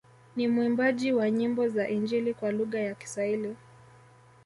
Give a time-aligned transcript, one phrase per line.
[0.35, 3.55] Ni mwimbaji wa nyimbo za injili kwa lugha ya Kiswahili